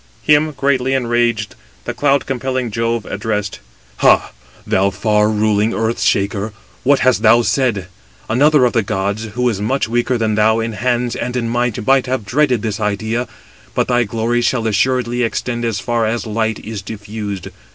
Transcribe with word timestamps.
264 0.25 0.35
Him, 0.47 0.53
greatly 0.57 0.93
enraged, 0.95 1.53
the 1.85 1.93
cloud 1.93 2.25
compelling 2.25 2.71
Jove 2.71 3.05
addressed: 3.05 3.59
"Ha! 3.97 4.31
thou 4.65 4.89
far 4.89 5.29
ruling 5.29 5.75
earth 5.75 6.01
shaker, 6.01 6.53
what 6.81 7.01
hast 7.01 7.21
thou 7.21 7.43
said? 7.43 7.85
Another 8.27 8.65
of 8.65 8.73
the 8.73 8.81
gods, 8.81 9.25
who 9.35 9.47
is 9.47 9.61
much 9.61 9.87
weaker 9.87 10.17
than 10.17 10.33
thou 10.33 10.59
in 10.59 10.73
hands 10.73 11.15
and 11.15 11.37
in 11.37 11.47
might 11.47 11.85
might 11.85 12.07
have 12.07 12.25
dreaded 12.25 12.63
this 12.63 12.79
idea; 12.79 13.27
but 13.75 13.87
thy 13.87 14.03
glory 14.03 14.41
shall 14.41 14.65
assuredly 14.65 15.21
extend 15.21 15.63
as 15.63 15.79
far 15.79 16.07
as 16.07 16.25
light 16.25 16.57
is 16.65 16.81
diffused. 16.81 17.49